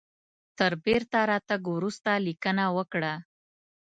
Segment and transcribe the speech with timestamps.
[0.57, 3.13] تر بیرته راتګ وروسته لیکنه وکړه.